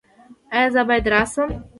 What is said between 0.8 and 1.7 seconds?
باید راشم؟